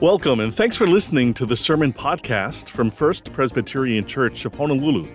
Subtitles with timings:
[0.00, 5.08] Welcome and thanks for listening to the sermon podcast from First Presbyterian Church of Honolulu.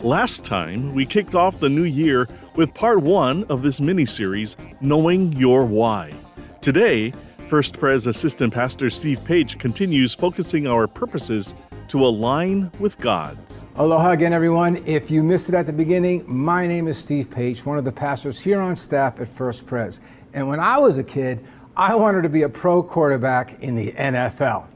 [0.00, 4.56] Last time, we kicked off the new year with part one of this mini series,
[4.80, 6.14] Knowing Your Why.
[6.62, 7.12] Today,
[7.46, 11.54] First Pres Assistant Pastor Steve Page continues focusing our purposes
[11.88, 13.66] to align with God's.
[13.74, 14.78] Aloha again, everyone.
[14.86, 17.92] If you missed it at the beginning, my name is Steve Page, one of the
[17.92, 20.00] pastors here on staff at First Pres.
[20.32, 21.44] And when I was a kid,
[21.76, 24.66] I wanted to be a pro quarterback in the NFL.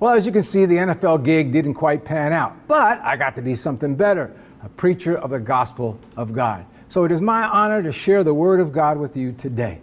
[0.00, 3.36] Well, as you can see, the NFL gig didn't quite pan out, but I got
[3.36, 6.66] to be something better a preacher of the gospel of God.
[6.88, 9.80] So it is my honor to share the word of God with you today.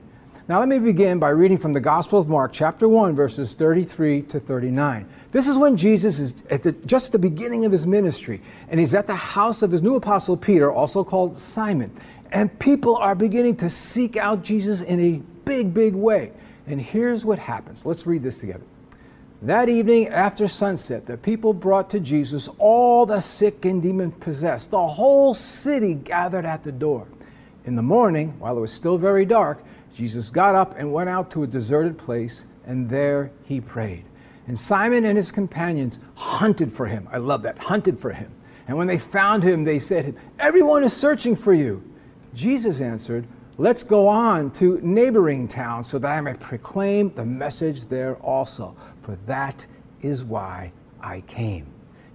[0.50, 4.22] Now, let me begin by reading from the Gospel of Mark, chapter 1, verses 33
[4.24, 5.08] to 39.
[5.32, 8.94] This is when Jesus is at the, just the beginning of his ministry, and he's
[8.94, 11.92] at the house of his new apostle Peter, also called Simon.
[12.32, 16.32] And people are beginning to seek out Jesus in a big, big way.
[16.68, 17.86] And here's what happens.
[17.86, 18.64] Let's read this together.
[19.44, 24.72] That evening after sunset, the people brought to Jesus all the sick and demon possessed.
[24.72, 27.08] The whole city gathered at the door.
[27.66, 31.30] In the morning, while it was still very dark, Jesus got up and went out
[31.32, 34.06] to a deserted place, and there he prayed.
[34.48, 37.08] And Simon and his companions hunted for him.
[37.12, 38.32] I love that, hunted for him.
[38.68, 41.84] And when they found him, they said, Everyone is searching for you.
[42.34, 43.28] Jesus answered,
[43.60, 48.76] Let's go on to neighboring towns so that I may proclaim the message there also,
[49.02, 49.66] for that
[50.02, 51.66] is why I came.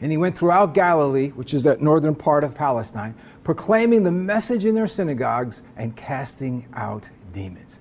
[0.01, 4.65] And he went throughout Galilee, which is that northern part of Palestine, proclaiming the message
[4.65, 7.81] in their synagogues and casting out demons.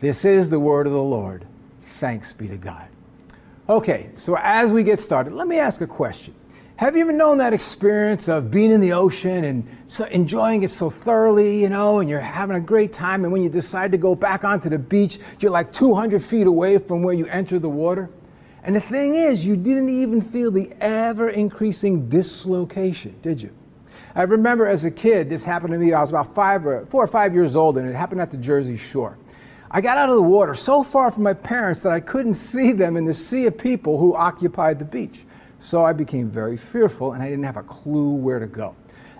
[0.00, 1.46] This is the word of the Lord.
[1.80, 2.88] Thanks be to God.
[3.68, 6.34] Okay, so as we get started, let me ask a question.
[6.82, 10.70] Have you ever known that experience of being in the ocean and so enjoying it
[10.70, 13.98] so thoroughly, you know, and you're having a great time, and when you decide to
[13.98, 17.68] go back onto the beach, you're like 200 feet away from where you enter the
[17.68, 18.10] water?
[18.64, 23.54] And the thing is, you didn't even feel the ever increasing dislocation, did you?
[24.16, 25.92] I remember as a kid, this happened to me.
[25.92, 28.38] I was about five or four or five years old, and it happened at the
[28.38, 29.18] Jersey Shore.
[29.70, 32.72] I got out of the water so far from my parents that I couldn't see
[32.72, 35.24] them in the sea of people who occupied the beach.
[35.62, 38.74] So I became very fearful and I didn't have a clue where to go.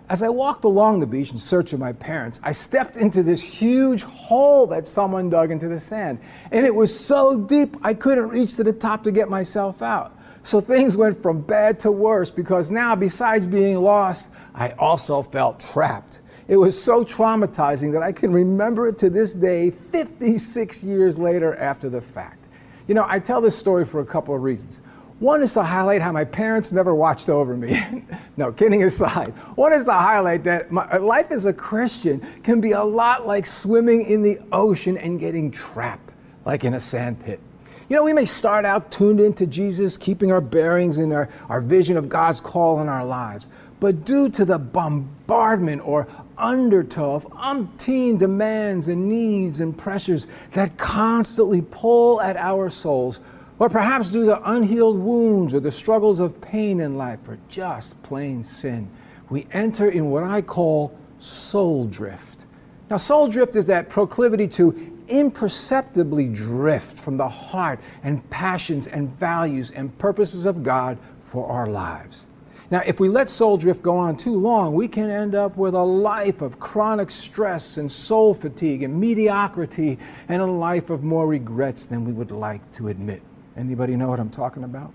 [0.08, 3.40] As I walked along the beach in search of my parents, I stepped into this
[3.40, 6.18] huge hole that someone dug into the sand.
[6.50, 10.18] And it was so deep I couldn't reach to the top to get myself out.
[10.42, 15.60] So things went from bad to worse because now, besides being lost, I also felt
[15.60, 16.22] trapped.
[16.48, 21.54] It was so traumatizing that I can remember it to this day, 56 years later
[21.54, 22.48] after the fact.
[22.88, 24.82] You know, I tell this story for a couple of reasons.
[25.22, 27.80] One is to highlight how my parents never watched over me.
[28.36, 29.28] no, kidding aside.
[29.54, 33.24] One is to highlight that my, uh, life as a Christian can be a lot
[33.24, 36.12] like swimming in the ocean and getting trapped,
[36.44, 37.38] like in a sand pit.
[37.88, 41.60] You know, we may start out tuned into Jesus, keeping our bearings and our, our
[41.60, 43.48] vision of God's call in our lives.
[43.78, 50.76] But due to the bombardment or undertow of umpteen demands and needs and pressures that
[50.78, 53.20] constantly pull at our souls,
[53.58, 58.02] or perhaps due to unhealed wounds or the struggles of pain in life or just
[58.02, 58.90] plain sin,
[59.30, 62.46] we enter in what I call soul drift.
[62.90, 69.08] Now, soul drift is that proclivity to imperceptibly drift from the heart and passions and
[69.18, 72.26] values and purposes of God for our lives.
[72.70, 75.74] Now, if we let soul drift go on too long, we can end up with
[75.74, 79.98] a life of chronic stress and soul fatigue and mediocrity
[80.28, 83.22] and a life of more regrets than we would like to admit.
[83.56, 84.92] Anybody know what I'm talking about?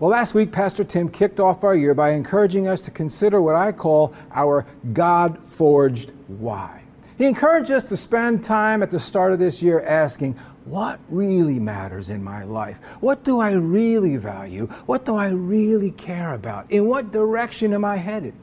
[0.00, 3.54] Well, last week, Pastor Tim kicked off our year by encouraging us to consider what
[3.54, 6.82] I call our God forged why.
[7.16, 10.34] He encouraged us to spend time at the start of this year asking,
[10.64, 12.78] what really matters in my life?
[13.00, 14.66] What do I really value?
[14.86, 16.70] What do I really care about?
[16.70, 18.34] In what direction am I headed?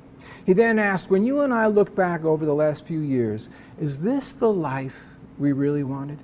[0.46, 3.50] He then asked, when you and I look back over the last few years,
[3.80, 5.04] is this the life
[5.38, 6.20] we really wanted?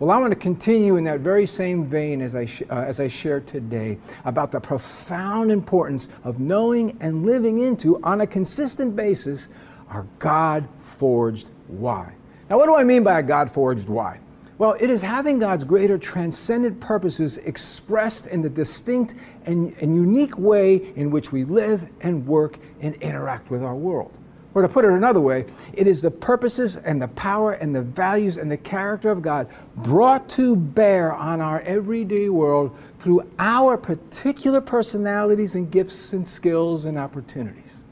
[0.00, 3.08] Well, I want to continue in that very same vein as I, uh, as I
[3.08, 9.48] shared today about the profound importance of knowing and living into, on a consistent basis,
[9.90, 12.12] our God forged why.
[12.48, 14.20] Now, what do I mean by a God forged why?
[14.58, 20.38] Well, it is having God's greater transcendent purposes expressed in the distinct and, and unique
[20.38, 24.12] way in which we live and work and interact with our world.
[24.58, 27.82] Or to put it another way, it is the purposes and the power and the
[27.82, 33.76] values and the character of God brought to bear on our everyday world through our
[33.76, 37.84] particular personalities and gifts and skills and opportunities.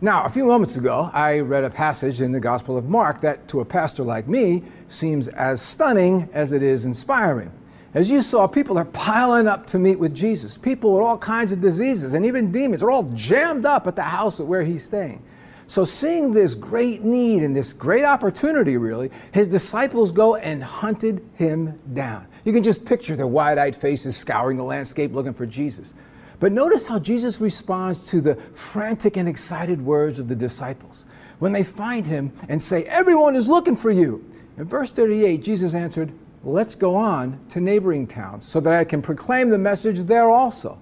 [0.00, 3.46] Now, a few moments ago, I read a passage in the Gospel of Mark that,
[3.46, 7.52] to a pastor like me, seems as stunning as it is inspiring.
[7.94, 10.58] As you saw, people are piling up to meet with Jesus.
[10.58, 14.02] People with all kinds of diseases and even demons are all jammed up at the
[14.02, 15.22] house where he's staying.
[15.70, 21.24] So, seeing this great need and this great opportunity, really, his disciples go and hunted
[21.36, 22.26] him down.
[22.44, 25.94] You can just picture their wide eyed faces scouring the landscape looking for Jesus.
[26.40, 31.04] But notice how Jesus responds to the frantic and excited words of the disciples
[31.38, 34.28] when they find him and say, Everyone is looking for you.
[34.58, 36.10] In verse 38, Jesus answered,
[36.42, 40.80] Let's go on to neighboring towns so that I can proclaim the message there also.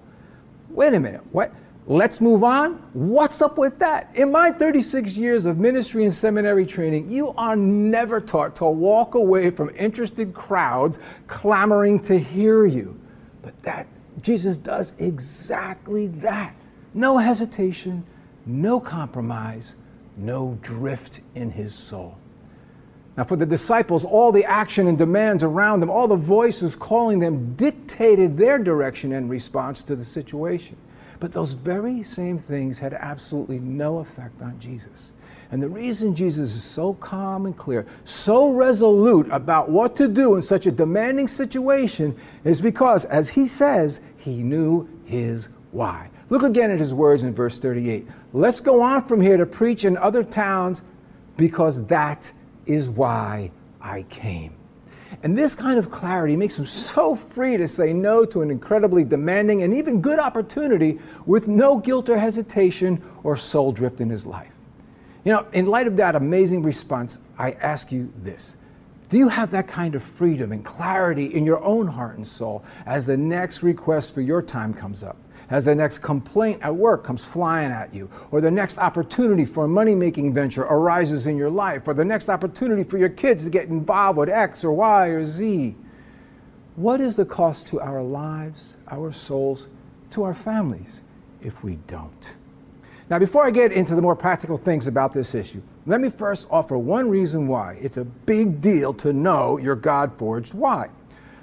[0.71, 1.53] Wait a minute, what?
[1.89, 2.73] Let's move on?
[2.93, 4.15] What's up with that?
[4.15, 9.15] In my 36 years of ministry and seminary training, you are never taught to walk
[9.15, 13.01] away from interested crowds clamoring to hear you.
[13.41, 13.87] But that
[14.21, 16.53] Jesus does exactly that.
[16.93, 18.05] No hesitation,
[18.45, 19.73] no compromise,
[20.15, 22.19] no drift in his soul.
[23.17, 27.17] Now, for the disciples, all the action and demands around them, all the voices calling
[27.17, 30.77] them, dictated their direction and response to the situation.
[31.19, 35.13] But those very same things had absolutely no effect on Jesus.
[35.51, 40.35] And the reason Jesus is so calm and clear, so resolute about what to do
[40.35, 46.09] in such a demanding situation is because, as he says, he knew his why.
[46.29, 48.07] Look again at his words in verse 38.
[48.31, 50.83] Let's go on from here to preach in other towns
[51.35, 52.31] because that
[52.67, 53.51] is why
[53.81, 54.58] I came.
[55.21, 59.03] And this kind of clarity makes him so free to say no to an incredibly
[59.03, 64.25] demanding and even good opportunity with no guilt or hesitation or soul drift in his
[64.25, 64.51] life.
[65.25, 68.55] You know, in light of that amazing response, I ask you this
[69.09, 72.63] Do you have that kind of freedom and clarity in your own heart and soul
[72.85, 75.17] as the next request for your time comes up?
[75.49, 79.65] As the next complaint at work comes flying at you, or the next opportunity for
[79.65, 83.43] a money making venture arises in your life, or the next opportunity for your kids
[83.43, 85.75] to get involved with X or Y or Z.
[86.75, 89.67] What is the cost to our lives, our souls,
[90.11, 91.01] to our families
[91.41, 92.35] if we don't?
[93.09, 96.47] Now, before I get into the more practical things about this issue, let me first
[96.51, 100.89] offer one reason why it's a big deal to know your God forged why.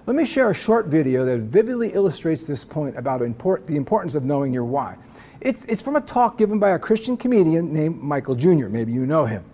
[0.07, 4.15] Let me share a short video that vividly illustrates this point about import, the importance
[4.15, 4.97] of knowing your why.
[5.41, 8.69] It's, it's from a talk given by a Christian comedian named Michael Jr.
[8.69, 9.45] Maybe you know him.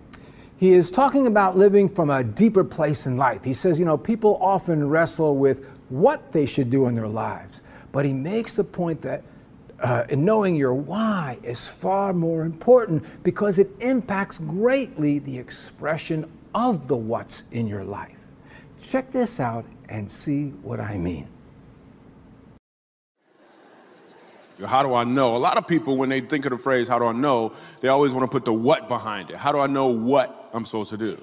[0.57, 3.43] He is talking about living from a deeper place in life.
[3.43, 7.61] He says, you know, people often wrestle with what they should do in their lives,
[7.91, 9.23] but he makes the point that
[9.79, 16.87] uh, knowing your why is far more important because it impacts greatly the expression of
[16.87, 18.22] the what's in your life.
[18.83, 21.27] Check this out and see what I mean.
[24.63, 25.35] How do I know?
[25.35, 27.87] A lot of people, when they think of the phrase, how do I know, they
[27.87, 29.37] always want to put the what behind it.
[29.37, 31.21] How do I know what I'm supposed to do?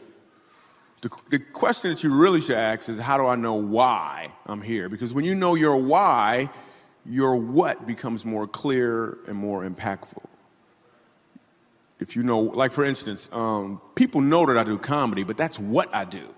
[1.03, 4.61] The, the question that you really should ask is, how do I know why I'm
[4.63, 4.89] here?
[4.89, 6.51] Because when you know your why,
[7.07, 10.25] your what becomes more clear and more impactful.
[12.01, 15.59] If you know, like for instance, um, people know that I do comedy, but that's
[15.59, 16.35] what I do.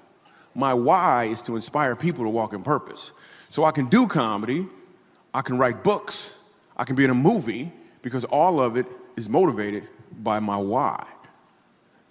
[0.54, 3.12] My why is to inspire people to walk in purpose.
[3.48, 4.66] So I can do comedy,
[5.34, 7.72] I can write books, I can be in a movie
[8.02, 9.88] because all of it is motivated
[10.22, 11.06] by my why.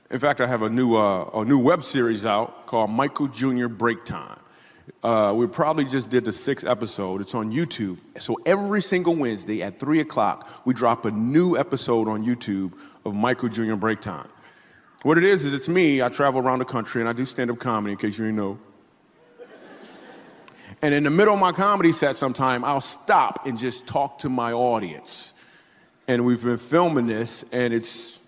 [0.10, 3.68] In fact, I have a new, uh, a new web series out called Michael Jr.
[3.68, 4.40] Break Time.
[5.04, 7.22] Uh, we probably just did the sixth episode.
[7.22, 7.98] It's on YouTube.
[8.20, 12.74] So every single Wednesday at 3 o'clock, we drop a new episode on YouTube
[13.06, 13.76] of Michael Jr.
[13.76, 14.28] Break Time.
[15.04, 16.02] What it is, is it's me.
[16.02, 18.38] I travel around the country and I do stand up comedy, in case you didn't
[18.38, 18.60] know.
[20.84, 24.30] And in the middle of my comedy set, sometime I'll stop and just talk to
[24.30, 25.34] my audience.
[26.08, 28.28] And we've been filming this, and it's,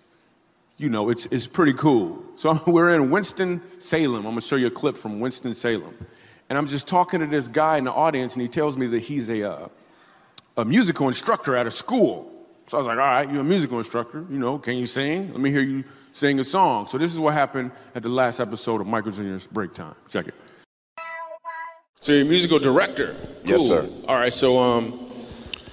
[0.76, 2.24] you know, it's, it's pretty cool.
[2.36, 4.18] So we're in Winston-Salem.
[4.18, 6.06] I'm gonna show you a clip from Winston-Salem.
[6.48, 9.00] And I'm just talking to this guy in the audience, and he tells me that
[9.00, 9.68] he's a, uh,
[10.56, 12.30] a musical instructor at a school.
[12.66, 15.32] So I was like, all right, you're a musical instructor, you know, can you sing?
[15.32, 16.86] Let me hear you sing a song.
[16.86, 19.94] So this is what happened at the last episode of Michael Jr.'s Break Time.
[20.08, 20.34] Check it.
[22.00, 23.14] So you're a musical director.
[23.14, 23.50] Cool.
[23.50, 23.88] Yes, sir.
[24.06, 25.10] All right, so um,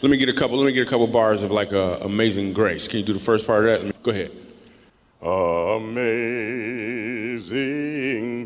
[0.02, 0.58] let me get a couple.
[0.58, 3.20] Let me get a couple bars of like uh, "Amazing Grace." Can you do the
[3.20, 3.84] first part of that?
[3.86, 4.32] Me, go ahead.
[5.82, 6.48] Amazing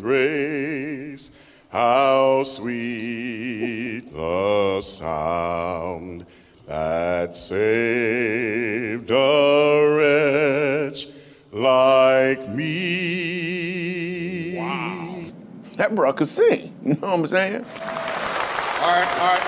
[0.01, 1.31] grace,
[1.69, 6.25] how sweet the sound
[6.67, 7.84] that saved
[15.95, 16.73] That bro could sing.
[16.85, 17.55] You know what I'm saying?
[17.55, 19.43] All right, all right.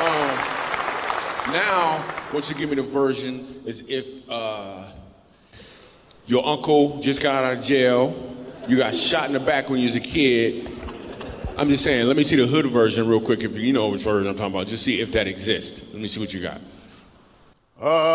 [0.00, 1.98] Um, now,
[2.32, 4.90] what you give me the version is if uh,
[6.26, 8.14] your uncle just got out of jail,
[8.68, 10.68] you got shot in the back when you was a kid.
[11.56, 13.42] I'm just saying, let me see the hood version real quick.
[13.42, 15.92] If you know which version I'm talking about, just see if that exists.
[15.92, 16.60] Let me see what you got.
[17.80, 18.09] Amazing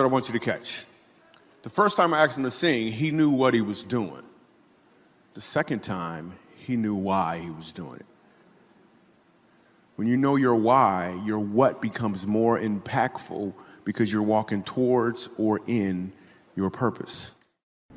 [0.00, 0.86] what I want you to catch.
[1.62, 4.22] The first time I asked him to sing, he knew what he was doing.
[5.34, 8.06] The second time, he knew why he was doing it.
[9.96, 13.52] When you know your why, your what becomes more impactful
[13.84, 16.12] because you're walking towards or in
[16.56, 17.32] your purpose.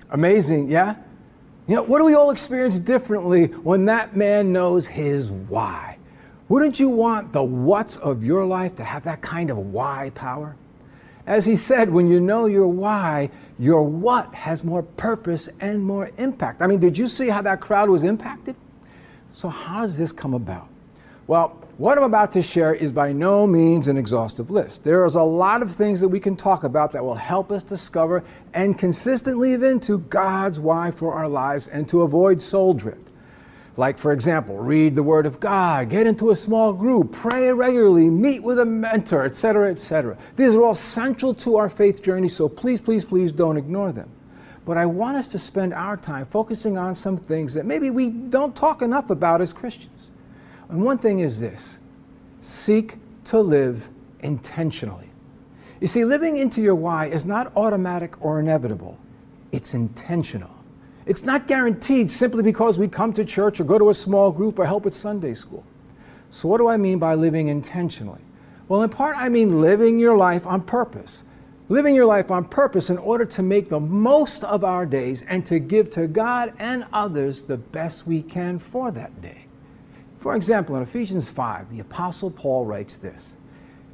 [0.09, 0.95] Amazing, yeah?
[1.67, 5.97] You know, what do we all experience differently when that man knows his why?
[6.49, 10.57] Wouldn't you want the what's of your life to have that kind of why power?
[11.25, 16.11] As he said, when you know your why, your what has more purpose and more
[16.17, 16.61] impact.
[16.61, 18.55] I mean, did you see how that crowd was impacted?
[19.31, 20.67] So, how does this come about?
[21.25, 24.83] Well, what I'm about to share is by no means an exhaustive list.
[24.83, 27.63] There is a lot of things that we can talk about that will help us
[27.63, 33.09] discover and consistently live into God's why for our lives and to avoid soul drift.
[33.75, 38.09] Like, for example, read the Word of God, get into a small group, pray regularly,
[38.09, 40.15] meet with a mentor, etc., etc.
[40.35, 44.11] These are all central to our faith journey, so please, please, please don't ignore them.
[44.65, 48.11] But I want us to spend our time focusing on some things that maybe we
[48.11, 50.11] don't talk enough about as Christians.
[50.69, 51.79] And one thing is this
[52.41, 53.89] seek to live
[54.19, 55.09] intentionally.
[55.81, 58.97] You see, living into your why is not automatic or inevitable,
[59.51, 60.62] it's intentional.
[61.05, 64.57] It's not guaranteed simply because we come to church or go to a small group
[64.59, 65.65] or help with Sunday school.
[66.29, 68.21] So, what do I mean by living intentionally?
[68.67, 71.23] Well, in part, I mean living your life on purpose.
[71.69, 75.45] Living your life on purpose in order to make the most of our days and
[75.45, 79.45] to give to God and others the best we can for that day.
[80.17, 83.37] For example, in Ephesians 5, the Apostle Paul writes this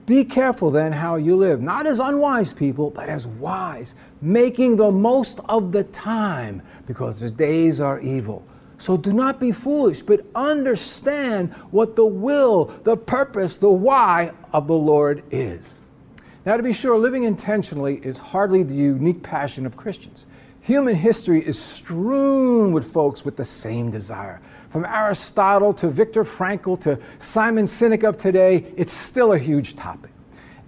[0.09, 4.89] Be careful then how you live, not as unwise people, but as wise, making the
[4.89, 8.43] most of the time, because the days are evil.
[8.79, 14.65] So do not be foolish, but understand what the will, the purpose, the why of
[14.65, 15.87] the Lord is.
[16.43, 20.25] Now, to be sure, living intentionally is hardly the unique passion of Christians.
[20.61, 24.41] Human history is strewn with folks with the same desire.
[24.69, 30.11] From Aristotle to Viktor Frankl to Simon Sinek of today, it's still a huge topic.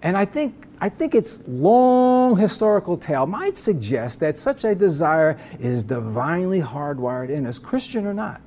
[0.02, 5.38] And I think, I think its long historical tale might suggest that such a desire
[5.60, 8.42] is divinely hardwired in us, Christian or not.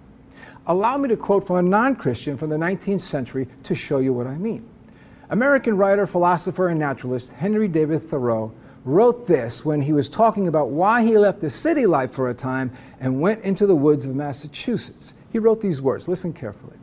[0.66, 4.12] Allow me to quote from a non Christian from the 19th century to show you
[4.12, 4.68] what I mean.
[5.30, 8.52] American writer, philosopher, and naturalist Henry David Thoreau
[8.84, 12.34] wrote this when he was talking about why he left the city life for a
[12.34, 15.14] time and went into the woods of Massachusetts.
[15.34, 16.76] He wrote these words listen carefully.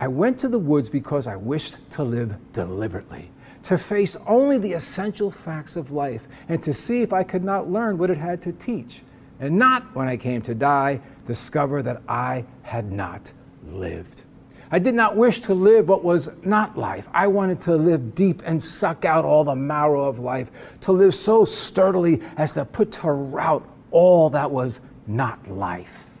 [0.00, 3.30] I went to the woods because I wished to live deliberately,
[3.64, 7.68] to face only the essential facts of life, and to see if I could not
[7.68, 9.02] learn what it had to teach,
[9.40, 13.30] and not, when I came to die, discover that I had not
[13.68, 14.22] lived.
[14.70, 17.06] I did not wish to live what was not life.
[17.12, 21.14] I wanted to live deep and suck out all the marrow of life, to live
[21.14, 26.15] so sturdily as to put to rout all that was not life.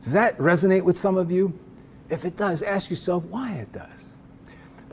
[0.00, 1.58] Does that resonate with some of you?
[2.08, 4.16] If it does, ask yourself why it does.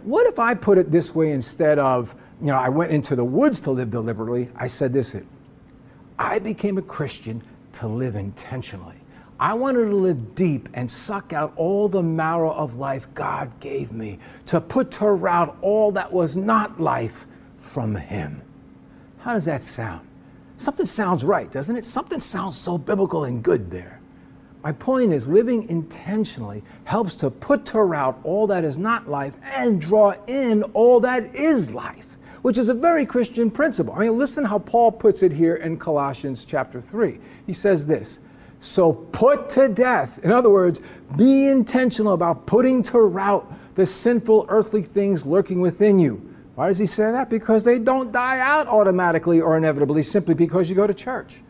[0.03, 3.25] What if I put it this way instead of, you know, I went into the
[3.25, 4.50] woods to live deliberately?
[4.55, 5.15] I said this
[6.19, 7.41] I became a Christian
[7.74, 8.95] to live intentionally.
[9.39, 13.91] I wanted to live deep and suck out all the marrow of life God gave
[13.91, 17.25] me, to put to rout all that was not life
[17.57, 18.41] from Him.
[19.17, 20.07] How does that sound?
[20.57, 21.83] Something sounds right, doesn't it?
[21.83, 23.94] Something sounds so biblical and good there.
[24.65, 29.36] My point is, living intentionally helps to put to rout all that is not life
[29.43, 32.17] and draw in all that is life.
[32.41, 33.91] which is a very Christian principle.
[33.95, 37.19] I mean, listen how Paul puts it here in Colossians chapter 3.
[37.48, 38.19] He says this
[38.60, 40.79] So put to death, in other words,
[41.17, 46.22] be intentional about putting to rout the sinful earthly things lurking within you.
[46.53, 47.31] Why does he say that?
[47.31, 51.41] Because they don't die out automatically or inevitably simply because you go to church.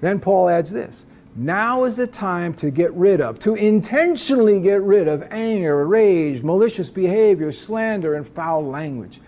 [0.00, 4.82] Then Paul adds this now is the time to get rid of, to intentionally get
[4.82, 9.20] rid of anger, rage, malicious behavior, slander, and foul language.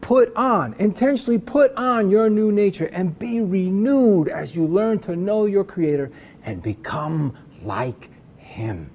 [0.00, 5.14] Put on, intentionally put on your new nature and be renewed as you learn to
[5.14, 6.10] know your Creator
[6.42, 8.90] and become like Him.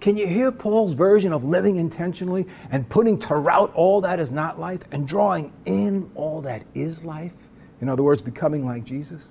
[0.00, 4.30] Can you hear Paul's version of living intentionally and putting to rout all that is
[4.30, 7.32] not life and drawing in all that is life?
[7.80, 9.26] In other words, becoming like Jesus?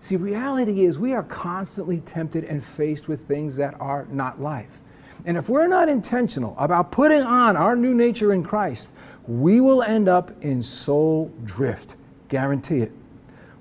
[0.00, 4.80] See, reality is we are constantly tempted and faced with things that are not life.
[5.24, 8.92] And if we're not intentional about putting on our new nature in Christ,
[9.26, 11.96] we will end up in soul drift.
[12.28, 12.92] Guarantee it.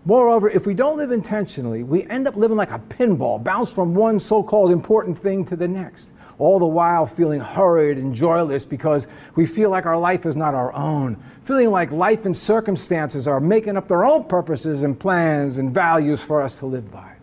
[0.05, 3.95] Moreover, if we don't live intentionally, we end up living like a pinball, bounced from
[3.95, 8.63] one so called important thing to the next all the while feeling hurried and joyless
[8.65, 11.17] because we feel like our life is not our own,
[11.47, 16.21] feeling like life and circumstances are making up their own purposes and plans and values
[16.21, 17.13] for us to live by.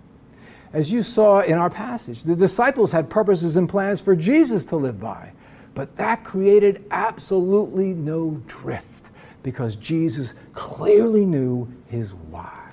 [0.73, 4.77] As you saw in our passage, the disciples had purposes and plans for Jesus to
[4.77, 5.31] live by,
[5.75, 9.11] but that created absolutely no drift
[9.43, 12.71] because Jesus clearly knew his why.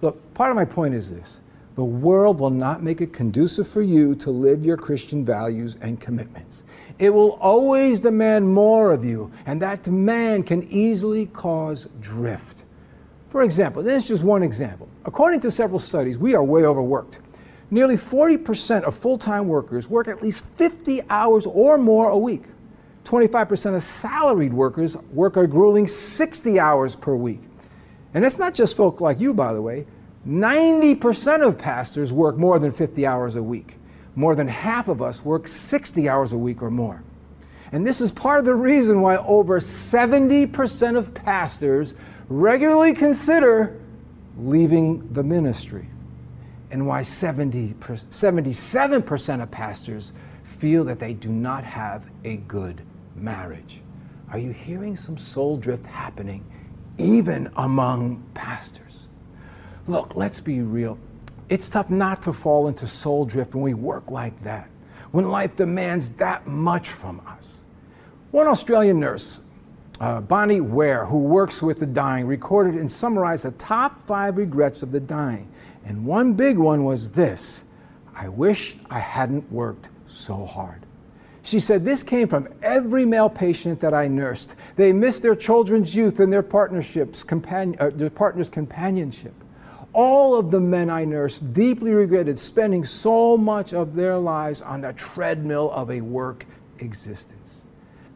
[0.00, 1.40] Look, part of my point is this
[1.74, 6.00] the world will not make it conducive for you to live your Christian values and
[6.00, 6.64] commitments.
[6.98, 12.64] It will always demand more of you, and that demand can easily cause drift.
[13.28, 14.86] For example, this is just one example.
[15.06, 17.20] According to several studies, we are way overworked.
[17.70, 22.42] Nearly 40% of full time workers work at least 50 hours or more a week.
[23.04, 27.40] 25% of salaried workers work a grueling 60 hours per week.
[28.12, 29.86] And it's not just folk like you, by the way.
[30.26, 33.76] 90% of pastors work more than 50 hours a week.
[34.14, 37.02] More than half of us work 60 hours a week or more.
[37.72, 41.94] And this is part of the reason why over 70% of pastors
[42.28, 43.80] regularly consider
[44.38, 45.88] leaving the ministry,
[46.70, 50.12] and why 70, 77% of pastors
[50.44, 52.82] feel that they do not have a good
[53.14, 53.82] marriage.
[54.30, 56.44] Are you hearing some soul drift happening
[56.96, 58.91] even among pastors?
[59.88, 60.98] Look, let's be real.
[61.48, 64.68] It's tough not to fall into soul drift when we work like that,
[65.10, 67.64] when life demands that much from us.
[68.30, 69.40] One Australian nurse,
[70.00, 74.82] uh, Bronnie Ware, who works with the dying, recorded and summarized the top five regrets
[74.82, 75.48] of the dying.
[75.84, 77.64] And one big one was this
[78.14, 80.86] I wish I hadn't worked so hard.
[81.42, 84.54] She said, This came from every male patient that I nursed.
[84.76, 89.34] They missed their children's youth and their partnerships, companion, uh, their partner's companionship.
[89.94, 94.80] All of the men I nursed deeply regretted spending so much of their lives on
[94.80, 96.46] the treadmill of a work
[96.78, 97.66] existence.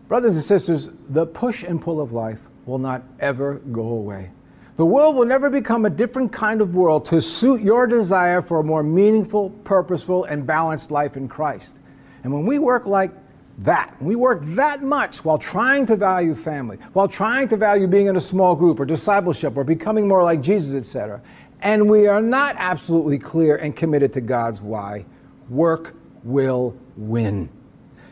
[0.09, 4.31] Brothers and sisters, the push and pull of life will not ever go away.
[4.77, 8.61] The world will never become a different kind of world to suit your desire for
[8.61, 11.79] a more meaningful, purposeful, and balanced life in Christ.
[12.25, 13.13] And when we work like
[13.61, 18.07] that, we work that much while trying to value family, while trying to value being
[18.07, 21.23] in a small group or discipleship or becoming more like Jesus, etc
[21.63, 25.05] and we are not absolutely clear and committed to God's why,
[25.49, 27.49] work will win.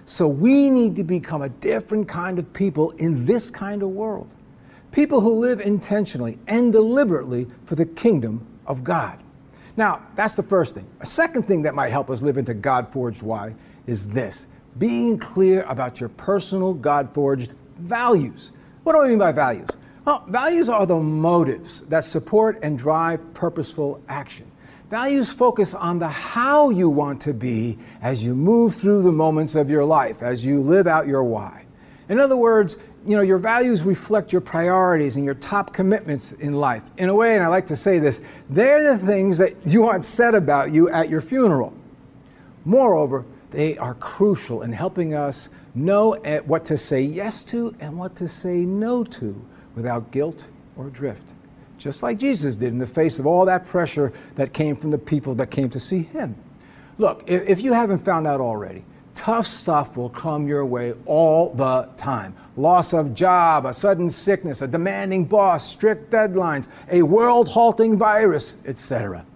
[0.06, 4.28] So we need to become a different kind of people in this kind of world.
[4.92, 9.18] People who live intentionally and deliberately for the kingdom of God.
[9.76, 10.86] Now, that's the first thing.
[11.00, 13.54] A second thing that might help us live into God forged why
[13.86, 14.46] is this
[14.78, 18.52] being clear about your personal God forged values.
[18.82, 19.68] What do I mean by values?
[20.04, 24.50] Well, values are the motives that support and drive purposeful action.
[24.90, 29.54] Values focus on the how you want to be as you move through the moments
[29.54, 31.64] of your life, as you live out your why.
[32.10, 36.52] In other words, you know, your values reflect your priorities and your top commitments in
[36.52, 36.82] life.
[36.98, 40.04] In a way, and I like to say this, they're the things that you want
[40.04, 41.72] said about you at your funeral.
[42.66, 46.12] Moreover, they are crucial in helping us know
[46.44, 49.42] what to say yes to and what to say no to
[49.74, 51.32] without guilt or drift,
[51.78, 54.98] just like Jesus did in the face of all that pressure that came from the
[54.98, 56.36] people that came to see him.
[56.98, 58.84] Look, if you haven't found out already,
[59.14, 62.34] tough stuff will come your way all the time.
[62.56, 68.58] Loss of job, a sudden sickness, a demanding boss, strict deadlines, a world halting virus,
[68.64, 69.26] etc.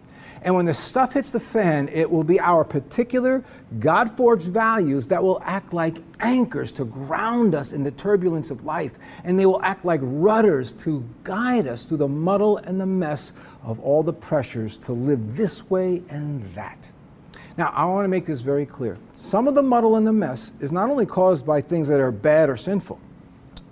[0.42, 3.42] And when the stuff hits the fan, it will be our particular
[3.81, 8.64] God forged values that will act like anchors to ground us in the turbulence of
[8.64, 8.98] life.
[9.24, 13.33] And they will act like rudders to guide us through the muddle and the mess
[13.62, 16.90] of all the pressures to live this way and that.
[17.57, 18.96] Now, I want to make this very clear.
[19.14, 22.12] Some of the muddle and the mess is not only caused by things that are
[22.12, 23.01] bad or sinful,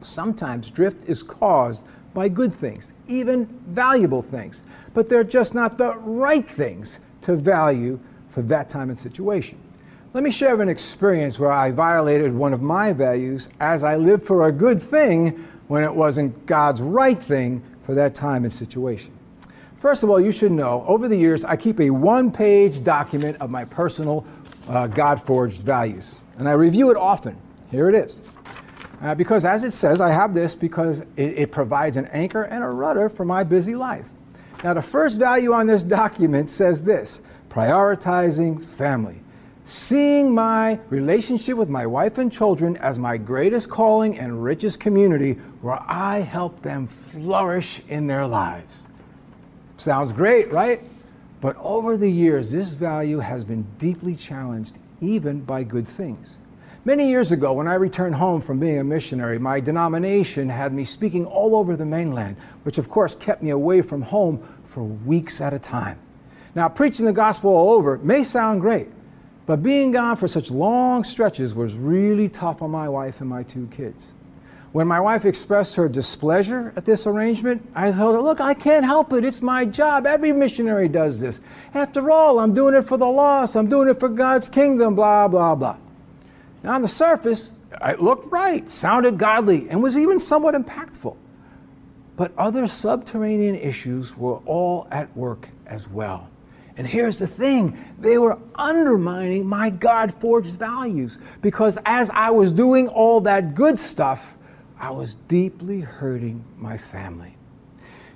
[0.01, 4.63] sometimes drift is caused by good things, even valuable things,
[4.97, 9.59] but they're just not the right things to value for that time and situation.
[10.15, 14.23] Let me share an experience where I violated one of my values as I lived
[14.23, 19.13] for a good thing when it wasn't God's right thing for that time and situation.
[19.77, 23.37] First of all, you should know over the years, I keep a one page document
[23.39, 24.27] of my personal
[24.67, 27.37] uh, God forged values, and I review it often.
[27.71, 28.23] Here it is.
[29.03, 32.65] Uh, because, as it says, I have this because it, it provides an anchor and
[32.65, 34.09] a rudder for my busy life.
[34.65, 39.21] Now, the first value on this document says this prioritizing family.
[39.65, 45.33] Seeing my relationship with my wife and children as my greatest calling and richest community
[45.61, 48.87] where I help them flourish in their lives.
[49.77, 50.81] Sounds great, right?
[51.41, 56.39] But over the years, this value has been deeply challenged, even by good things.
[56.87, 60.85] Many years ago, when I returned home from being a missionary, my denomination had me
[60.85, 65.41] speaking all over the mainland, which of course kept me away from home for weeks
[65.41, 65.99] at a time.
[66.55, 68.87] Now, preaching the gospel all over may sound great,
[69.47, 73.43] but being gone for such long stretches was really tough on my wife and my
[73.43, 74.15] two kids.
[74.71, 78.85] When my wife expressed her displeasure at this arrangement, I told her, Look, I can't
[78.85, 79.25] help it.
[79.25, 80.07] It's my job.
[80.07, 81.41] Every missionary does this.
[81.75, 83.57] After all, I'm doing it for the lost.
[83.57, 85.79] I'm doing it for God's kingdom, blah, blah, blah.
[86.67, 87.53] On the surface,
[87.83, 91.17] it looked right, sounded godly, and was even somewhat impactful.
[92.17, 96.31] But other subterranean issues were all at work as well.
[96.77, 102.53] And here's the thing they were undermining my God forged values because as I was
[102.53, 104.37] doing all that good stuff,
[104.79, 107.37] I was deeply hurting my family.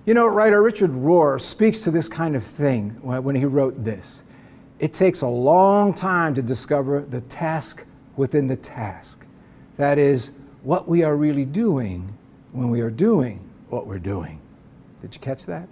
[0.05, 4.25] You know, writer Richard Rohr speaks to this kind of thing when he wrote this.
[4.79, 7.85] It takes a long time to discover the task
[8.21, 9.25] within the task.
[9.79, 12.13] That is, what we are really doing
[12.53, 14.39] when we are doing what we're doing.
[15.01, 15.67] Did you catch that?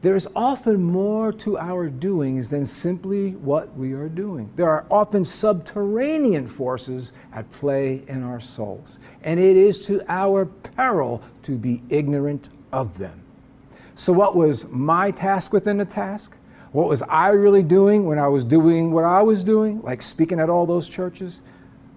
[0.00, 4.50] There is often more to our doings than simply what we are doing.
[4.56, 10.46] There are often subterranean forces at play in our souls, and it is to our
[10.46, 13.20] peril to be ignorant of them.
[13.94, 16.36] So, what was my task within the task?
[16.74, 20.40] What was I really doing when I was doing what I was doing, like speaking
[20.40, 21.40] at all those churches?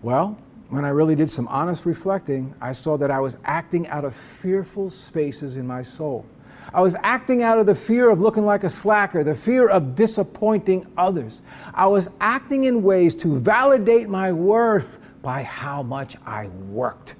[0.03, 0.37] Well,
[0.69, 4.13] when I really did some honest reflecting, I saw that I was acting out of
[4.13, 6.27] fearful spaces in my soul.
[6.71, 9.95] I was acting out of the fear of looking like a slacker, the fear of
[9.95, 11.41] disappointing others.
[11.73, 17.15] I was acting in ways to validate my worth by how much I worked.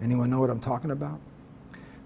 [0.00, 1.20] Anyone know what I'm talking about?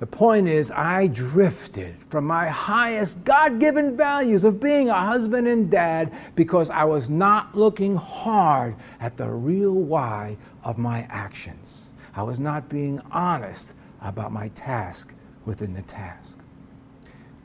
[0.02, 5.46] The point is, I drifted from my highest God given values of being a husband
[5.46, 11.92] and dad because I was not looking hard at the real why of my actions.
[12.16, 16.36] I was not being honest about my task within the task.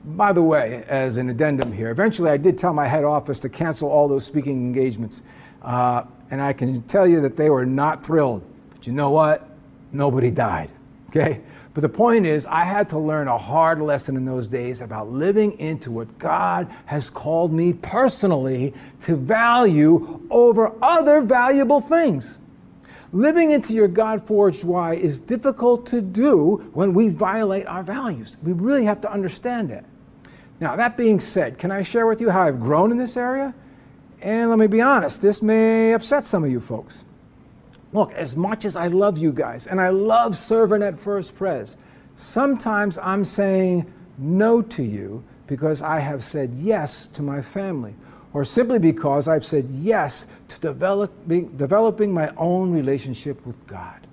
[0.04, 3.50] By the way, as an addendum here, eventually I did tell my head office to
[3.50, 5.22] cancel all those speaking engagements.
[5.62, 8.43] Uh, and I can tell you that they were not thrilled.
[8.72, 9.48] But you know what?
[9.91, 10.72] Nobody died.
[11.10, 11.41] Okay?
[11.78, 15.12] But the point is, I had to learn a hard lesson in those days about
[15.12, 22.40] living into what God has called me personally to value over other valuable things.
[23.13, 28.38] Living into your God forged why is difficult to do when we violate our values.
[28.42, 29.86] We really have to understand that.
[30.60, 33.54] Now, that being said, can I share with you how I've grown in this area?
[34.24, 37.06] And let me be honest, this may upset some of you folks.
[37.98, 41.78] Look, as much as I love you guys and I love serving at First Pres,
[42.16, 47.96] sometimes I'm saying no to you because I have said yes to my family,
[48.34, 54.06] or simply because I've said yes to developing, developing my own relationship with God.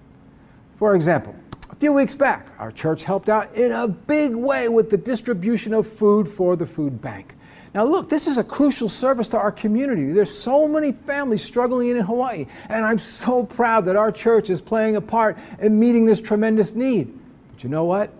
[0.79, 1.37] For example,
[1.68, 5.75] a few weeks back, our church helped out in a big way with the distribution
[5.75, 7.35] of food for the food bank.
[7.74, 10.06] Now, look, this is a crucial service to our community.
[10.12, 14.60] There's so many families struggling in Hawaii, and I'm so proud that our church is
[14.60, 17.12] playing a part in meeting this tremendous need.
[17.50, 18.12] But you know what?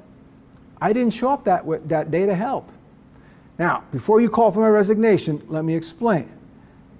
[0.81, 2.69] I didn't show up that, that day to help.
[3.57, 6.29] Now, before you call for my resignation, let me explain.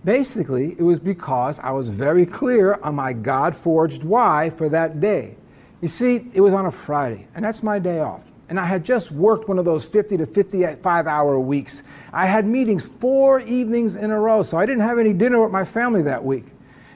[0.05, 5.01] Basically, it was because I was very clear on my God forged why for that
[5.01, 5.37] day.
[5.81, 8.23] You see, it was on a Friday, and that's my day off.
[8.49, 11.83] And I had just worked one of those 50 to 55 hour weeks.
[12.13, 15.53] I had meetings four evenings in a row, so I didn't have any dinner with
[15.53, 16.47] my family that week.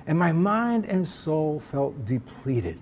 [0.07, 2.79] And my mind and soul felt depleted.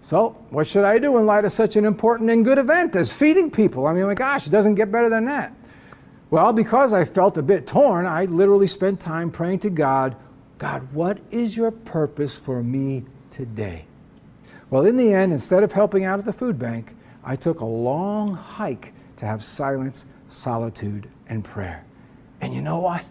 [0.00, 3.12] So, what should I do in light of such an important and good event as
[3.12, 3.86] feeding people?
[3.86, 5.54] I mean, my gosh, it doesn't get better than that.
[6.30, 10.16] Well, because I felt a bit torn, I literally spent time praying to God
[10.62, 13.84] God, what is your purpose for me today?
[14.70, 17.64] Well, in the end, instead of helping out at the food bank, I took a
[17.64, 21.84] long hike to have silence, solitude, and prayer.
[22.40, 23.04] And you know what?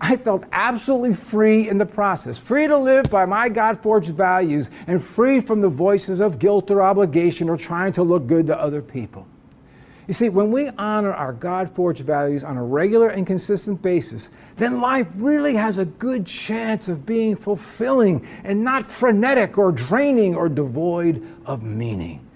[0.00, 4.70] I felt absolutely free in the process, free to live by my God forged values
[4.86, 8.58] and free from the voices of guilt or obligation or trying to look good to
[8.58, 9.26] other people.
[10.06, 14.30] You see, when we honor our God forged values on a regular and consistent basis,
[14.56, 20.34] then life really has a good chance of being fulfilling and not frenetic or draining
[20.34, 22.26] or devoid of meaning.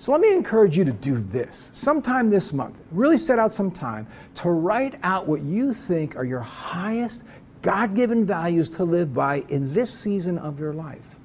[0.00, 2.82] So let me encourage you to do this sometime this month.
[2.92, 4.06] Really set out some time
[4.36, 7.24] to write out what you think are your highest
[7.62, 11.18] God given values to live by in this season of your life.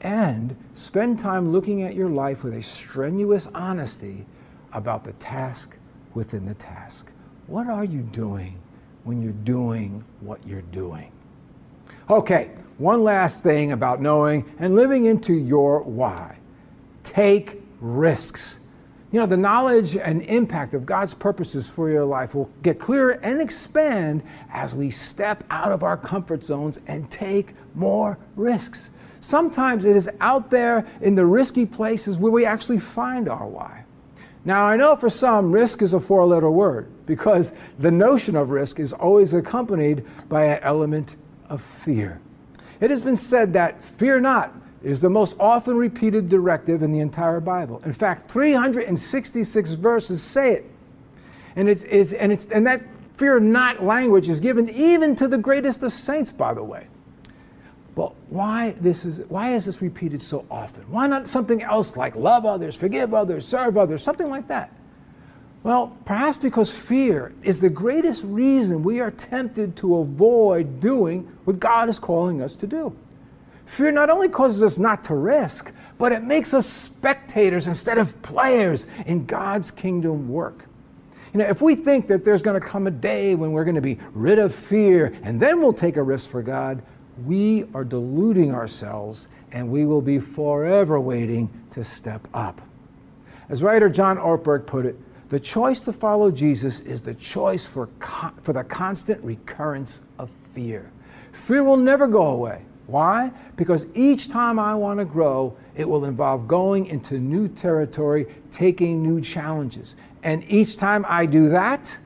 [0.00, 4.24] And spend time looking at your life with a strenuous honesty
[4.72, 5.76] about the task
[6.14, 7.10] within the task.
[7.48, 8.58] What are you doing
[9.04, 11.12] when you're doing what you're doing?
[12.08, 16.38] Okay, one last thing about knowing and living into your why.
[17.02, 18.60] Take risks.
[19.12, 23.12] You know, the knowledge and impact of God's purposes for your life will get clearer
[23.22, 28.90] and expand as we step out of our comfort zones and take more risks.
[29.20, 33.84] Sometimes it is out there in the risky places where we actually find our why.
[34.44, 38.50] Now, I know for some, risk is a four letter word because the notion of
[38.50, 41.16] risk is always accompanied by an element
[41.48, 42.20] of fear.
[42.80, 44.54] It has been said that fear not
[44.86, 47.82] is the most often repeated directive in the entire Bible.
[47.84, 50.70] In fact, 366 verses say it.
[51.56, 55.38] And, it's, it's, and, it's, and that fear not language is given even to the
[55.38, 56.86] greatest of saints, by the way.
[57.96, 60.82] But why this is why is this repeated so often?
[60.88, 64.70] Why not something else like love others, forgive others, serve others, something like that?
[65.64, 71.58] Well, perhaps because fear is the greatest reason we are tempted to avoid doing what
[71.58, 72.94] God is calling us to do.
[73.66, 78.20] Fear not only causes us not to risk, but it makes us spectators instead of
[78.22, 80.64] players in God's kingdom work.
[81.32, 83.74] You know, if we think that there's going to come a day when we're going
[83.74, 86.80] to be rid of fear and then we'll take a risk for God,
[87.24, 92.60] we are deluding ourselves and we will be forever waiting to step up.
[93.48, 94.96] As writer John Ortberg put it,
[95.28, 97.88] the choice to follow Jesus is the choice for,
[98.42, 100.90] for the constant recurrence of fear.
[101.32, 102.62] Fear will never go away.
[102.86, 103.32] Why?
[103.56, 109.02] Because each time I want to grow, it will involve going into new territory, taking
[109.02, 109.96] new challenges.
[110.22, 111.98] And each time I do that,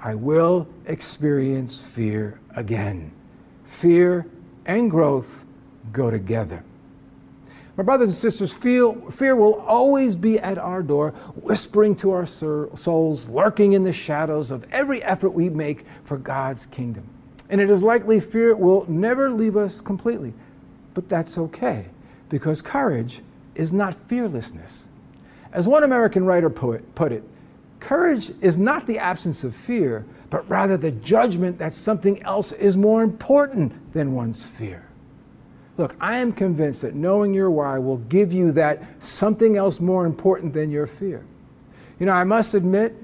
[0.00, 3.12] I will experience fear again.
[3.64, 4.26] Fear
[4.66, 5.44] and growth
[5.92, 6.64] go together.
[7.76, 12.24] My brothers and sisters, feel, fear will always be at our door, whispering to our
[12.24, 17.06] souls, lurking in the shadows of every effort we make for God's kingdom.
[17.48, 20.34] And it is likely fear will never leave us completely.
[20.94, 21.86] But that's okay,
[22.28, 23.22] because courage
[23.54, 24.90] is not fearlessness.
[25.52, 27.22] As one American writer poet put it,
[27.80, 32.76] courage is not the absence of fear, but rather the judgment that something else is
[32.76, 34.86] more important than one's fear.
[35.78, 40.06] Look, I am convinced that knowing your why will give you that something else more
[40.06, 41.24] important than your fear.
[42.00, 42.94] You know, I must admit,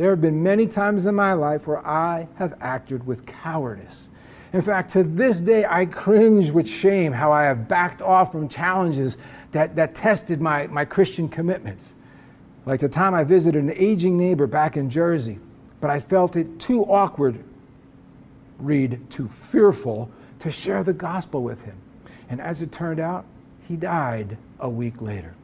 [0.00, 4.08] there have been many times in my life where I have acted with cowardice.
[4.54, 8.48] In fact, to this day, I cringe with shame how I have backed off from
[8.48, 9.18] challenges
[9.50, 11.96] that, that tested my, my Christian commitments.
[12.64, 15.38] Like the time I visited an aging neighbor back in Jersey
[15.80, 17.42] but I felt it too awkward,
[18.58, 21.76] read, too fearful to share the gospel with him.
[22.30, 23.26] And as it turned out,
[23.68, 25.34] he died a week later.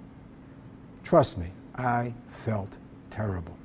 [1.04, 2.78] Trust me, I felt
[3.10, 3.55] terrible.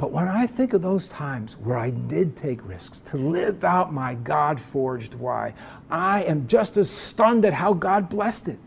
[0.00, 3.92] But when I think of those times where I did take risks to live out
[3.92, 5.52] my God forged why,
[5.90, 8.58] I am just as stunned at how God blessed it.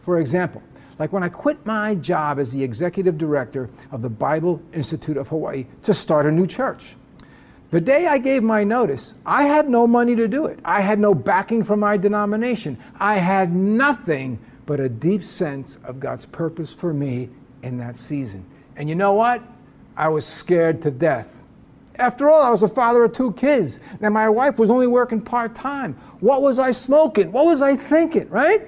[0.00, 0.64] For example,
[0.98, 5.28] like when I quit my job as the executive director of the Bible Institute of
[5.28, 6.96] Hawaii to start a new church.
[7.70, 10.58] The day I gave my notice, I had no money to do it.
[10.64, 12.78] I had no backing from my denomination.
[12.98, 17.28] I had nothing but a deep sense of God's purpose for me
[17.62, 18.44] in that season.
[18.74, 19.40] And you know what?
[19.96, 21.40] I was scared to death.
[21.96, 25.20] After all, I was a father of two kids, and my wife was only working
[25.20, 25.94] part time.
[26.20, 27.30] What was I smoking?
[27.30, 28.66] What was I thinking, right?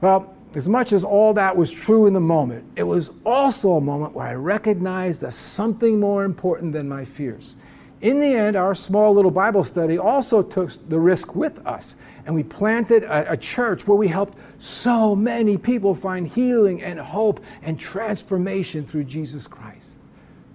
[0.00, 3.80] Well, as much as all that was true in the moment, it was also a
[3.80, 7.56] moment where I recognized that something more important than my fears.
[8.00, 12.34] In the end, our small little Bible study also took the risk with us, and
[12.34, 17.40] we planted a, a, church where we helped so many people find healing and hope
[17.62, 19.93] and transformation through Jesus Christ.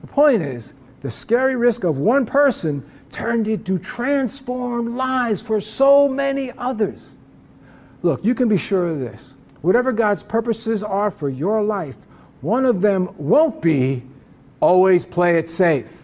[0.09, 6.51] Point is, the scary risk of one person turned into transformed lives for so many
[6.57, 7.15] others.
[8.03, 9.37] Look, you can be sure of this.
[9.61, 11.97] Whatever God's purposes are for your life,
[12.41, 14.03] one of them won't be
[14.59, 16.03] always play it safe.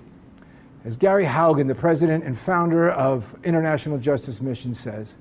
[0.84, 5.18] As Gary Haugen, the president and founder of International Justice Mission, says,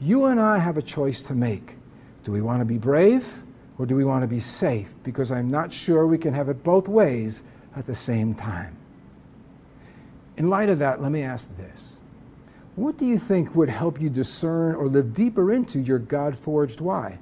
[0.00, 1.76] you and I have a choice to make.
[2.24, 3.42] Do we want to be brave
[3.78, 4.94] or do we want to be safe?
[5.02, 7.42] Because I'm not sure we can have it both ways
[7.78, 8.76] at the same time.
[10.36, 11.98] In light of that, let me ask this
[12.74, 16.80] What do you think would help you discern or live deeper into your God forged
[16.80, 17.18] why?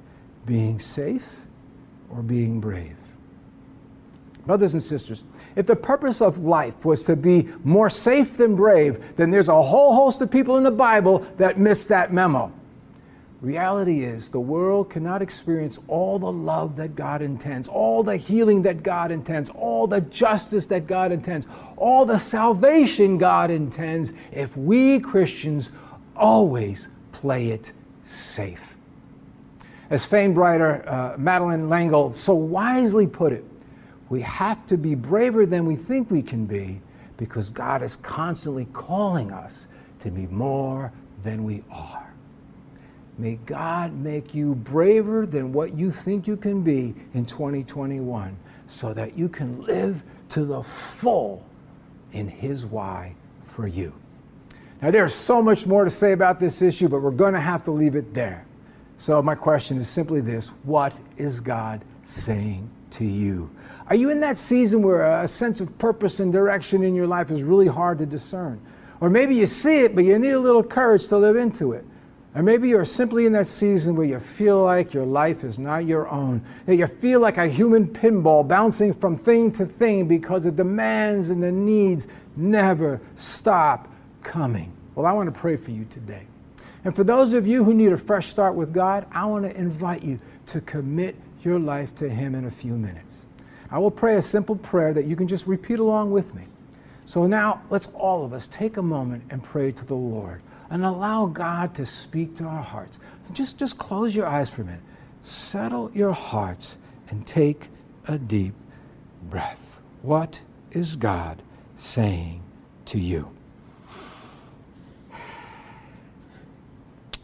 [0.46, 1.42] Being safe
[2.10, 2.96] or being brave?
[4.46, 5.24] Brothers and sisters,
[5.56, 9.62] if the purpose of life was to be more safe than brave, then there's a
[9.62, 12.52] whole host of people in the Bible that missed that memo.
[13.42, 18.62] Reality is, the world cannot experience all the love that God intends, all the healing
[18.62, 21.46] that God intends, all the justice that God intends,
[21.76, 25.70] all the salvation God intends if we Christians
[26.16, 27.72] always play it
[28.04, 28.76] safe.
[29.90, 33.44] As famed writer uh, Madeleine L'Engle so wisely put it,
[34.08, 36.80] we have to be braver than we think we can be
[37.18, 39.68] because God is constantly calling us
[40.00, 40.90] to be more
[41.22, 42.05] than we are.
[43.18, 48.92] May God make you braver than what you think you can be in 2021 so
[48.92, 51.44] that you can live to the full
[52.12, 53.92] in His why for you.
[54.82, 57.64] Now, there's so much more to say about this issue, but we're going to have
[57.64, 58.44] to leave it there.
[58.98, 63.50] So, my question is simply this What is God saying to you?
[63.88, 67.30] Are you in that season where a sense of purpose and direction in your life
[67.30, 68.60] is really hard to discern?
[69.00, 71.84] Or maybe you see it, but you need a little courage to live into it.
[72.36, 75.86] Or maybe you're simply in that season where you feel like your life is not
[75.86, 80.42] your own, that you feel like a human pinball bouncing from thing to thing because
[80.42, 83.90] the demands and the needs never stop
[84.22, 84.70] coming.
[84.94, 86.26] Well, I want to pray for you today.
[86.84, 89.56] And for those of you who need a fresh start with God, I want to
[89.56, 93.24] invite you to commit your life to Him in a few minutes.
[93.70, 96.44] I will pray a simple prayer that you can just repeat along with me.
[97.06, 100.84] So now let's all of us take a moment and pray to the Lord and
[100.84, 102.98] allow God to speak to our hearts.
[103.32, 104.80] Just, just close your eyes for a minute.
[105.22, 107.68] Settle your hearts and take
[108.06, 108.54] a deep
[109.22, 109.78] breath.
[110.02, 111.42] What is God
[111.76, 112.42] saying
[112.86, 113.30] to you?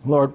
[0.04, 0.32] Lord,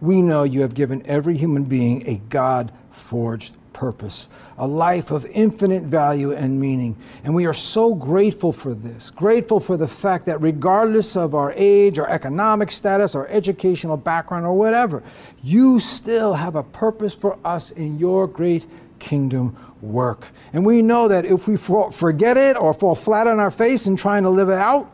[0.00, 5.26] we know you have given every human being a God forged purpose, a life of
[5.26, 6.96] infinite value and meaning.
[7.24, 11.52] And we are so grateful for this, grateful for the fact that regardless of our
[11.54, 15.02] age, our economic status, our educational background, or whatever,
[15.42, 18.66] you still have a purpose for us in your great
[18.98, 20.28] kingdom work.
[20.54, 23.96] And we know that if we forget it or fall flat on our face in
[23.96, 24.90] trying to live it out,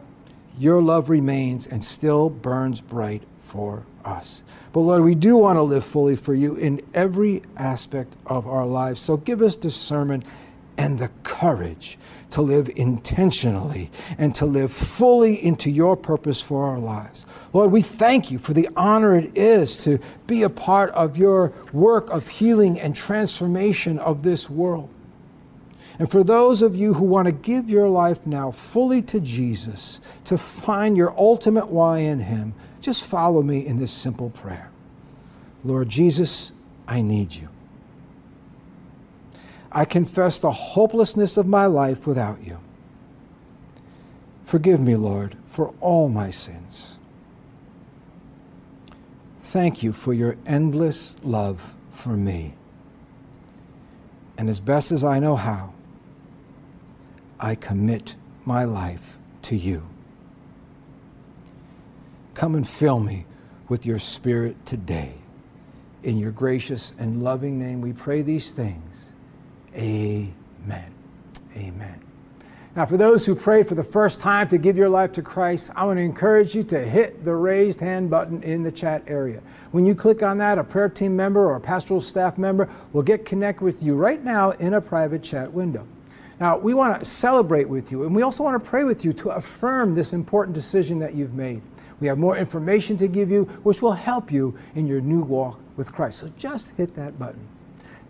[0.58, 4.44] your love remains and still burns bright for us.
[4.72, 8.66] But Lord, we do want to live fully for you in every aspect of our
[8.66, 9.02] lives.
[9.02, 10.24] So give us discernment
[10.78, 11.98] and the courage
[12.30, 17.26] to live intentionally and to live fully into your purpose for our lives.
[17.52, 21.52] Lord, we thank you for the honor it is to be a part of your
[21.74, 24.88] work of healing and transformation of this world.
[25.98, 30.00] And for those of you who want to give your life now fully to Jesus,
[30.24, 34.70] to find your ultimate why in Him, just follow me in this simple prayer
[35.64, 36.52] Lord Jesus,
[36.88, 37.48] I need you.
[39.70, 42.58] I confess the hopelessness of my life without you.
[44.44, 46.98] Forgive me, Lord, for all my sins.
[49.40, 52.54] Thank you for your endless love for me.
[54.36, 55.72] And as best as I know how,
[57.38, 59.91] I commit my life to you.
[62.34, 63.26] Come and fill me
[63.68, 65.14] with your Spirit today.
[66.02, 69.14] In your gracious and loving name, we pray these things.
[69.74, 70.92] Amen.
[71.56, 72.00] Amen.
[72.74, 75.70] Now, for those who prayed for the first time to give your life to Christ,
[75.76, 79.42] I want to encourage you to hit the raised hand button in the chat area.
[79.72, 83.02] When you click on that, a prayer team member or a pastoral staff member will
[83.02, 85.86] get connect with you right now in a private chat window.
[86.40, 89.12] Now, we want to celebrate with you, and we also want to pray with you
[89.12, 91.60] to affirm this important decision that you've made.
[92.02, 95.60] We have more information to give you, which will help you in your new walk
[95.76, 96.18] with Christ.
[96.18, 97.46] So just hit that button.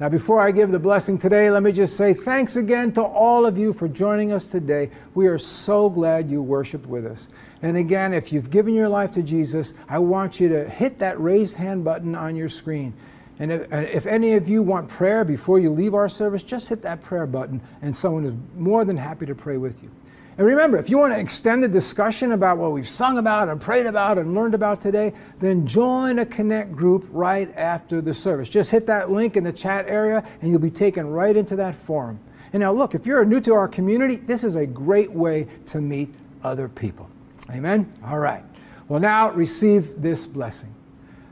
[0.01, 3.45] Now, before I give the blessing today, let me just say thanks again to all
[3.45, 4.88] of you for joining us today.
[5.14, 7.28] We are so glad you worshiped with us.
[7.61, 11.20] And again, if you've given your life to Jesus, I want you to hit that
[11.20, 12.95] raised hand button on your screen.
[13.40, 16.80] And if, if, any of you want prayer before you leave our service, just hit
[16.80, 19.90] that prayer button, and someone is more than happy to pray with you.
[20.39, 23.61] And remember, if you want to extend the discussion about what we've sung about and
[23.61, 28.49] prayed about and learned about today, then join a Connect group right after the service.
[28.49, 31.74] Just hit that link in the chat area and you'll be taken right into that
[31.74, 32.18] forum.
[32.55, 35.80] And now, look, if you're new to our community, this is a great way to
[35.80, 37.11] meet other people.
[37.51, 37.91] Amen?
[38.05, 38.43] All right.
[38.89, 40.74] Well, now receive this blessing.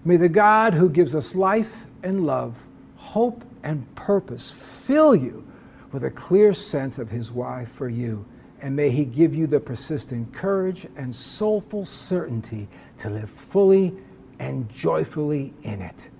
[0.05, 5.47] May the God who gives us life and love, hope and purpose fill you
[5.93, 8.25] with a clear sense of his why for you
[8.63, 13.95] and may He give you the persistent courage and soulful certainty to live fully
[14.39, 16.11] and joyfully in it.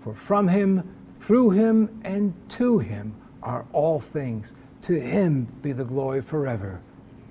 [0.00, 4.54] For from Him, through Him, and to Him are all things.
[4.82, 6.80] To Him be the glory forever.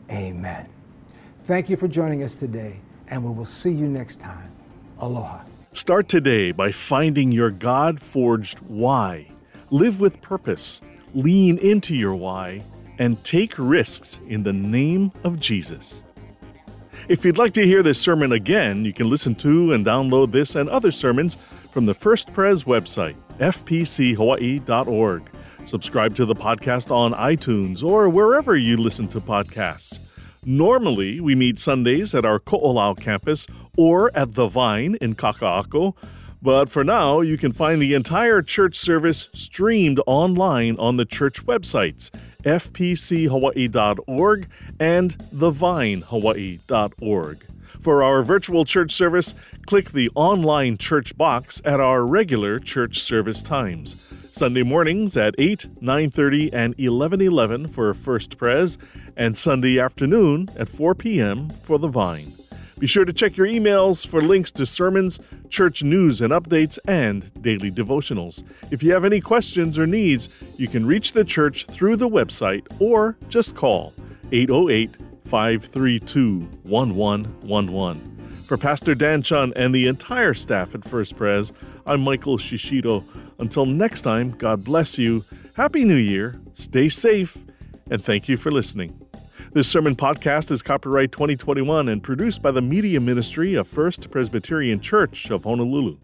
[0.09, 0.67] Amen.
[1.45, 4.51] Thank you for joining us today, and we will see you next time.
[4.99, 5.43] Aloha.
[5.73, 9.27] Start today by finding your God forged why.
[9.69, 10.81] Live with purpose.
[11.13, 12.63] Lean into your why
[12.99, 16.03] and take risks in the name of Jesus.
[17.07, 20.55] If you'd like to hear this sermon again, you can listen to and download this
[20.55, 21.35] and other sermons
[21.71, 25.29] from the First Pres website, fpchawaii.org.
[25.65, 29.99] Subscribe to the podcast on iTunes or wherever you listen to podcasts.
[30.45, 35.93] Normally, we meet Sundays at our Ko'olau campus or at The Vine in Kaka'ako,
[36.41, 41.45] but for now, you can find the entire church service streamed online on the church
[41.45, 42.11] websites
[42.47, 44.47] fpchawaii.org
[44.79, 47.45] and thevinehawaii.org.
[47.81, 49.35] For our virtual church service,
[49.65, 53.95] click the online church box at our regular church service times.
[54.31, 58.79] Sunday mornings at 8, 9:30 and 11:11 for First Pres
[59.15, 61.51] and Sunday afternoon at 4 p.m.
[61.63, 62.33] for the Vine.
[62.79, 65.19] Be sure to check your emails for links to sermons,
[65.49, 68.43] church news and updates, and daily devotionals.
[68.71, 72.67] If you have any questions or needs, you can reach the church through the website
[72.79, 73.93] or just call
[74.31, 78.17] 808 532 1111.
[78.45, 81.51] For Pastor Dan Chun and the entire staff at First Pres,
[81.85, 83.03] I'm Michael Shishido.
[83.39, 85.25] Until next time, God bless you.
[85.53, 87.37] Happy New Year, stay safe,
[87.89, 89.06] and thank you for listening.
[89.57, 94.79] This sermon podcast is copyright 2021 and produced by the Media Ministry of First Presbyterian
[94.79, 95.97] Church of Honolulu.